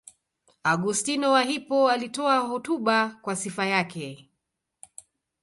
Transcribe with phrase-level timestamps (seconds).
[0.63, 4.29] Augustino wa Hippo alitoa hotuba kwa sifa yake.